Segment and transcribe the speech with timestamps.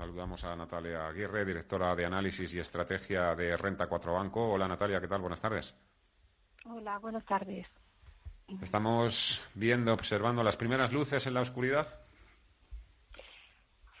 [0.00, 4.52] Saludamos a Natalia Aguirre, directora de análisis y estrategia de Renta 4 Banco.
[4.52, 5.20] Hola Natalia, ¿qué tal?
[5.20, 5.74] Buenas tardes.
[6.64, 7.66] Hola, buenas tardes.
[8.62, 11.86] Estamos viendo, observando las primeras luces en la oscuridad.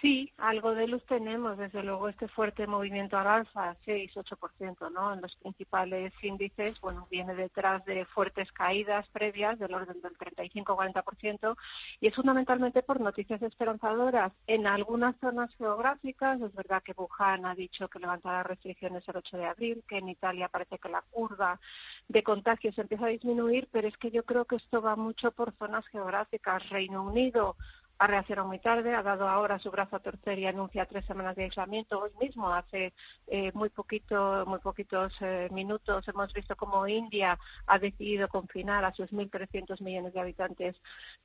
[0.00, 5.12] Sí, algo de luz tenemos, desde luego este fuerte movimiento al alza, 6-8%, ¿no?
[5.12, 11.56] En los principales índices, bueno, viene detrás de fuertes caídas previas del orden del 35-40%
[12.00, 16.40] y es fundamentalmente por noticias esperanzadoras en algunas zonas geográficas.
[16.42, 20.10] Es verdad que Wuhan ha dicho que levantará restricciones el 8 de abril, que en
[20.10, 21.58] Italia parece que la curva
[22.06, 25.52] de contagios empieza a disminuir, pero es que yo creo que esto va mucho por
[25.56, 26.68] zonas geográficas.
[26.68, 27.56] Reino Unido
[27.98, 31.34] ha reaccionado muy tarde, ha dado ahora su brazo a torcer y anuncia tres semanas
[31.34, 32.00] de aislamiento.
[32.00, 32.94] Hoy mismo, hace
[33.26, 38.94] eh, muy poquito, muy poquitos eh, minutos, hemos visto cómo India ha decidido confinar a
[38.94, 40.76] sus 1.300 millones de habitantes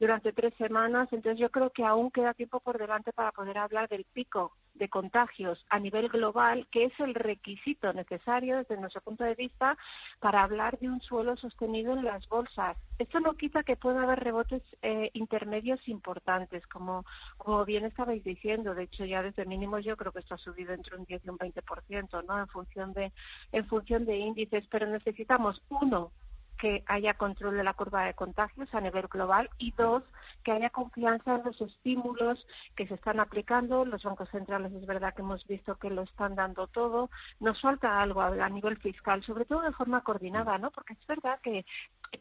[0.00, 1.08] durante tres semanas.
[1.12, 4.88] Entonces, yo creo que aún queda tiempo por delante para poder hablar del pico de
[4.88, 9.76] contagios a nivel global, que es el requisito necesario desde nuestro punto de vista
[10.20, 12.76] para hablar de un suelo sostenido en las bolsas.
[12.98, 17.04] Esto no quita que pueda haber rebotes eh, intermedios importantes, como,
[17.36, 18.74] como bien estabais diciendo.
[18.74, 21.28] De hecho, ya desde mínimos yo creo que esto ha subido entre un 10 y
[21.28, 22.38] un 20%, ¿no?
[22.38, 23.12] En función de,
[23.52, 24.66] en función de índices.
[24.68, 26.12] Pero necesitamos, uno,
[26.62, 30.04] que haya control de la curva de contagios a nivel global y dos,
[30.44, 32.46] que haya confianza en los estímulos
[32.76, 33.84] que se están aplicando.
[33.84, 37.10] Los bancos centrales es verdad que hemos visto que lo están dando todo.
[37.40, 40.70] Nos falta algo a, nivel fiscal, sobre todo de forma coordinada, ¿no?
[40.70, 41.66] Porque es verdad que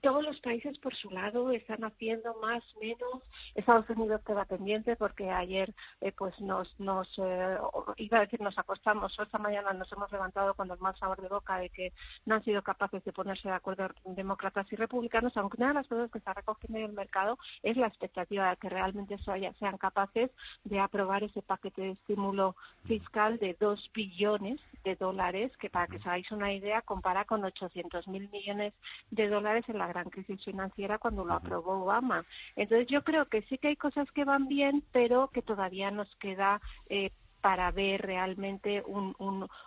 [0.02, 3.22] todos los países por su lado están haciendo más menos.
[3.54, 7.58] Estados Unidos queda pendiente porque ayer eh, pues nos nos eh,
[7.98, 11.28] iba a decir nos acostamos esta mañana nos hemos levantado con el mal sabor de
[11.28, 11.94] boca de que
[12.26, 13.84] no han sido capaces de ponerse de acuerdo
[14.32, 17.76] demócratas y republicanos, aunque una de las cosas que está recogiendo en el mercado es
[17.76, 20.32] la expectativa de que realmente sean capaces
[20.64, 25.98] de aprobar ese paquete de estímulo fiscal de dos billones de dólares, que para que
[25.98, 28.74] os hagáis una idea compara con 800 mil millones
[29.10, 32.26] de dólares en la gran crisis financiera cuando lo aprobó Obama.
[32.56, 36.16] Entonces yo creo que sí que hay cosas que van bien, pero que todavía nos
[36.16, 37.12] queda eh,
[37.42, 39.14] para ver realmente un,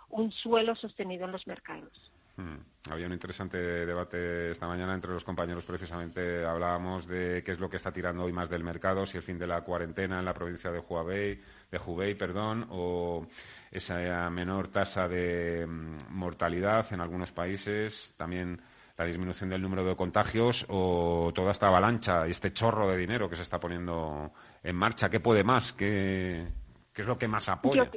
[0.09, 2.14] un suelo sostenido en los mercados.
[2.37, 2.57] Hmm.
[2.89, 5.63] Había un interesante debate esta mañana entre los compañeros.
[5.63, 9.23] Precisamente hablábamos de qué es lo que está tirando hoy más del mercado, si el
[9.23, 11.41] fin de la cuarentena en la provincia de Hubei,
[11.71, 13.25] de Hubei, perdón, o
[13.71, 18.61] esa menor tasa de mm, mortalidad en algunos países, también
[18.97, 23.29] la disminución del número de contagios o toda esta avalancha y este chorro de dinero
[23.29, 24.31] que se está poniendo
[24.63, 25.09] en marcha.
[25.09, 25.73] ¿Qué puede más?
[25.73, 26.47] ¿Qué,
[26.95, 27.91] ¿Qué es lo que más apoya?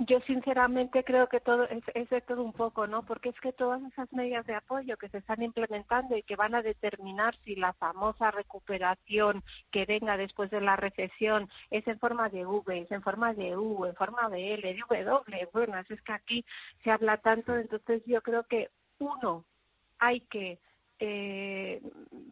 [0.00, 3.04] Yo, sinceramente creo que todo es, de todo un poco, ¿no?
[3.04, 6.56] Porque es que todas esas medidas de apoyo que se están implementando y que van
[6.56, 12.28] a determinar si la famosa recuperación que venga después de la recesión es en forma
[12.28, 16.02] de V, es en forma de U, en forma de L, de W, bueno, es
[16.02, 16.44] que aquí
[16.82, 19.44] se habla tanto, entonces yo creo que uno,
[20.00, 20.58] hay que
[21.04, 21.82] eh,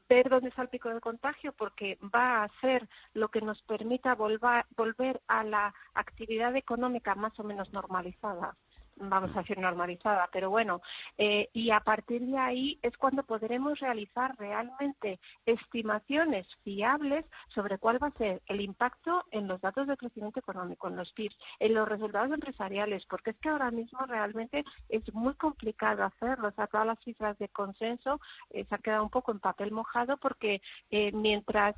[0.09, 4.15] ver dónde está el pico de contagio porque va a ser lo que nos permita
[4.15, 8.57] volver a la actividad económica más o menos normalizada
[9.01, 10.83] vamos a decir, normalizada, pero bueno,
[11.17, 18.03] eh, y a partir de ahí es cuando podremos realizar realmente estimaciones fiables sobre cuál
[18.03, 21.75] va a ser el impacto en los datos de crecimiento económico, en los PIBs, en
[21.75, 26.67] los resultados empresariales, porque es que ahora mismo realmente es muy complicado hacerlo, o sea,
[26.67, 30.61] todas las cifras de consenso eh, se han quedado un poco en papel mojado porque
[30.91, 31.77] eh, mientras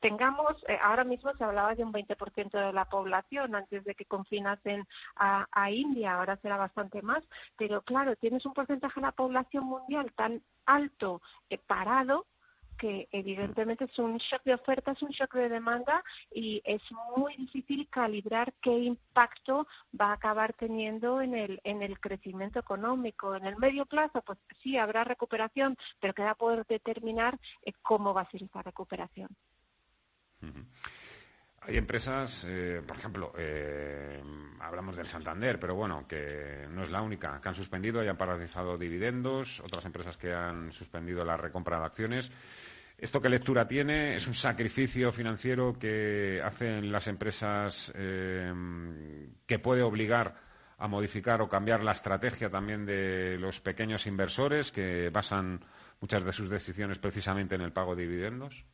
[0.00, 4.86] tengamos, ahora mismo se hablaba de un 20% de la población antes de que confinasen
[5.16, 7.22] a, a India, ahora se bastante más,
[7.56, 11.20] pero claro, tienes un porcentaje de la población mundial tan alto
[11.50, 12.26] eh, parado
[12.78, 16.80] que evidentemente es un shock de oferta, es un shock de demanda y es
[17.16, 19.66] muy difícil calibrar qué impacto
[20.00, 23.34] va a acabar teniendo en el, en el crecimiento económico.
[23.34, 28.22] En el medio plazo, pues sí, habrá recuperación, pero queda poder determinar eh, cómo va
[28.22, 29.28] a ser esa recuperación.
[31.60, 34.22] Hay empresas, eh, por ejemplo, eh,
[34.60, 38.16] hablamos del Santander, pero bueno, que no es la única, que han suspendido y han
[38.16, 42.32] paralizado dividendos, otras empresas que han suspendido la recompra de acciones.
[42.96, 44.16] ¿Esto qué lectura tiene?
[44.16, 48.52] ¿Es un sacrificio financiero que hacen las empresas eh,
[49.46, 50.34] que puede obligar
[50.78, 55.60] a modificar o cambiar la estrategia también de los pequeños inversores que basan
[56.00, 58.64] muchas de sus decisiones precisamente en el pago de dividendos?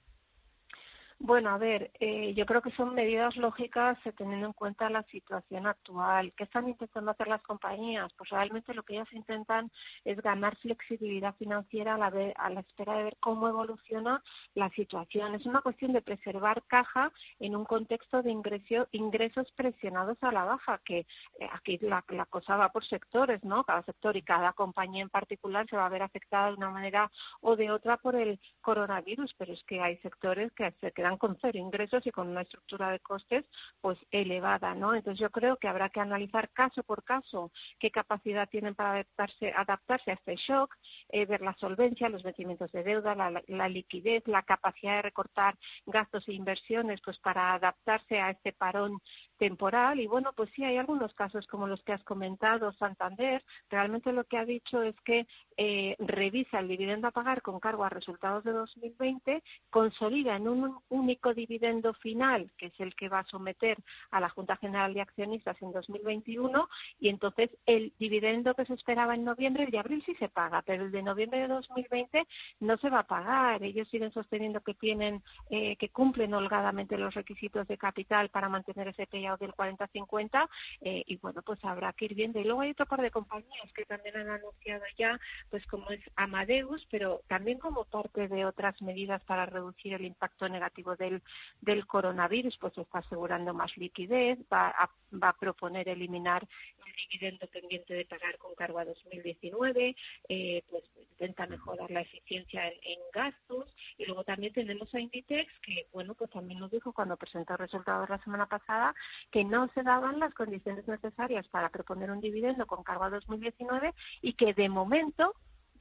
[1.20, 5.04] Bueno, a ver, eh, yo creo que son medidas lógicas eh, teniendo en cuenta la
[5.04, 6.32] situación actual.
[6.36, 8.12] ¿Qué están intentando hacer las compañías?
[8.14, 9.70] Pues realmente lo que ellas intentan
[10.04, 14.22] es ganar flexibilidad financiera a la, a la espera de ver cómo evoluciona
[14.54, 15.34] la situación.
[15.34, 20.44] Es una cuestión de preservar caja en un contexto de ingreso, ingresos presionados a la
[20.44, 21.06] baja, que
[21.38, 23.64] eh, aquí la, la cosa va por sectores, ¿no?
[23.64, 27.10] Cada sector y cada compañía en particular se va a ver afectada de una manera
[27.40, 31.36] o de otra por el coronavirus, pero es que hay sectores que se quedan con
[31.38, 33.44] cero ingresos y con una estructura de costes
[33.82, 34.94] pues elevada, ¿no?
[34.94, 39.52] Entonces yo creo que habrá que analizar caso por caso qué capacidad tienen para adaptarse,
[39.54, 40.74] adaptarse a este shock,
[41.10, 45.58] eh, ver la solvencia, los vencimientos de deuda, la, la, liquidez, la capacidad de recortar
[45.84, 48.98] gastos e inversiones pues para adaptarse a este parón
[49.36, 54.12] temporal y bueno pues sí hay algunos casos como los que has comentado Santander realmente
[54.12, 55.26] lo que ha dicho es que
[55.58, 60.78] eh, revisa el dividendo a pagar con cargo a resultados de 2020 consolida en un
[60.94, 63.78] único dividendo final, que es el que va a someter
[64.10, 66.68] a la Junta General de Accionistas en 2021,
[66.98, 70.62] y entonces el dividendo que se esperaba en noviembre, el de abril sí se paga,
[70.62, 72.26] pero el de noviembre de 2020
[72.60, 73.62] no se va a pagar.
[73.62, 78.88] Ellos siguen sosteniendo que tienen, eh, que cumplen holgadamente los requisitos de capital para mantener
[78.88, 80.48] ese payout del 40-50,
[80.80, 82.40] eh, y bueno, pues habrá que ir viendo.
[82.40, 85.18] Y luego hay otro par de compañías que también han anunciado ya,
[85.50, 90.48] pues como es Amadeus, pero también como parte de otras medidas para reducir el impacto
[90.48, 96.46] negativo del, coronavirus, pues está asegurando más liquidez, va a, va a proponer eliminar
[96.86, 99.96] el dividendo pendiente de pagar con cargo a 2019,
[100.28, 103.74] eh, pues intenta mejorar la eficiencia en, gastos.
[103.96, 108.08] Y luego también tenemos a Inditex que bueno pues también nos dijo cuando presentó resultados
[108.08, 108.94] la semana pasada
[109.30, 113.94] que no se daban las condiciones necesarias para proponer un dividendo con cargo a 2019
[114.20, 115.34] y que de momento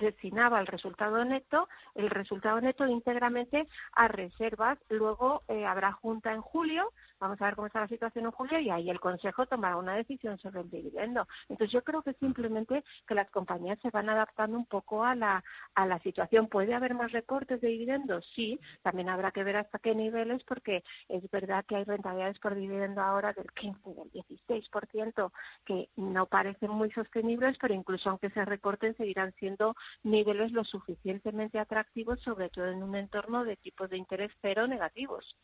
[0.04, 4.78] destinaba el resultado neto, el resultado neto íntegramente a reservas.
[4.90, 8.60] Luego eh, habrá junta en julio, vamos a ver cómo está la situación en julio
[8.60, 11.28] y ahí el Consejo tomará una decisión sobre el dividendo.
[11.50, 15.44] Entonces yo creo que simplemente que las compañías se van adaptando un poco a la,
[15.76, 16.48] a la situación.
[16.48, 18.30] ¿Puede haber más recortes de dividendos?
[18.36, 22.56] Sí, también habrá que ver hasta qué niveles porque es verdad que hay rentabilidades por
[22.56, 25.32] dividendo ahora del 15, del 16%,
[25.66, 31.60] que no parecen muy sostenibles, pero incluso aunque se recorten seguirán siendo niveles lo suficientemente
[31.60, 35.38] atractivos, sobre todo en un entorno de tipos de interés cero negativos.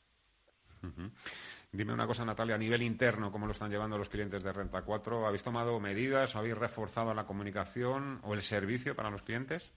[1.71, 4.81] Dime una cosa, Natalia, a nivel interno, ¿cómo lo están llevando los clientes de Renta
[4.81, 5.27] 4?
[5.27, 9.73] ¿Habéis tomado medidas o habéis reforzado la comunicación o el servicio para los clientes?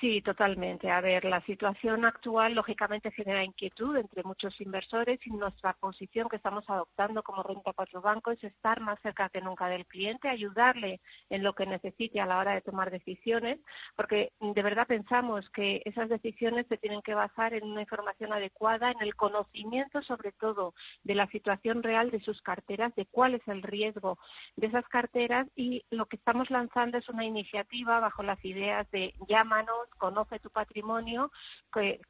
[0.00, 0.90] Sí, totalmente.
[0.90, 6.36] A ver, la situación actual lógicamente genera inquietud entre muchos inversores y nuestra posición que
[6.36, 11.00] estamos adoptando como Renta 4 Banco es estar más cerca que nunca del cliente, ayudarle
[11.30, 13.58] en lo que necesite a la hora de tomar decisiones,
[13.96, 18.90] porque de verdad pensamos que esas decisiones se tienen que basar en una información adecuada,
[18.90, 23.48] en el conocimiento sobre todo de la situación real de sus carteras, de cuál es
[23.48, 24.18] el riesgo
[24.56, 29.14] de esas carteras y lo que estamos lanzando es una iniciativa bajo las ideas de
[29.26, 31.30] llámanos, conoce tu patrimonio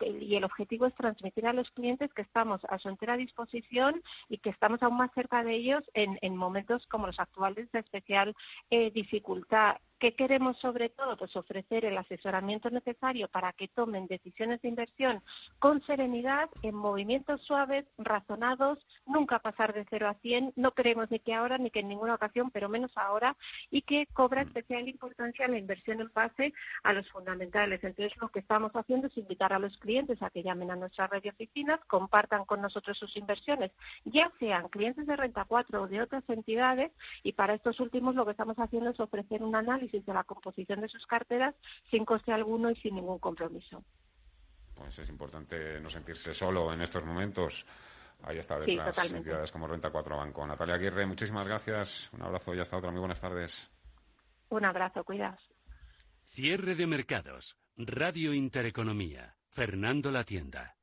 [0.01, 4.39] y el objetivo es transmitir a los clientes que estamos a su entera disposición y
[4.39, 8.35] que estamos aún más cerca de ellos en, momentos como los actuales de especial
[8.71, 9.77] eh, dificultad.
[9.99, 11.17] ¿Qué queremos sobre todo?
[11.17, 15.23] Pues ofrecer el asesoramiento necesario para que tomen decisiones de inversión
[15.59, 20.53] con serenidad, en movimientos suaves, razonados, nunca pasar de 0 a 100.
[20.55, 23.39] No queremos ni que ahora ni que en ninguna ocasión, pero menos ahora,
[23.71, 26.53] y que cobra especial importancia la inversión en base
[26.83, 27.83] a los fundamentales.
[27.83, 31.07] Entonces, lo que estamos haciendo es invitar a los clientes a que llamen a nuestra
[31.07, 33.73] red de oficinas, compartan con nosotros sus inversiones,
[34.05, 38.27] ya sean clientes de Renta 4 o de otras entidades, y para estos últimos lo
[38.27, 41.55] que estamos haciendo es ofrecer un análisis de la composición de sus carteras
[41.91, 43.85] sin coste alguno y sin ningún compromiso.
[44.75, 47.65] Pues es importante no sentirse solo en estos momentos.
[48.23, 50.47] Ahí está detrás entidades como Renta 4 Banco.
[50.47, 52.11] Natalia Aguirre, muchísimas gracias.
[52.13, 52.91] Un abrazo y hasta otra.
[52.91, 53.71] Muy buenas tardes.
[54.49, 55.51] Un abrazo, cuidaos.
[56.23, 57.59] Cierre de mercados.
[57.77, 59.37] Radio Intereconomía.
[59.49, 60.77] Fernando La Tienda.